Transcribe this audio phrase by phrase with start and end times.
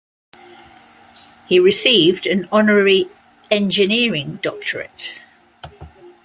[1.47, 3.05] He received an honorary
[3.51, 4.39] Eng.D.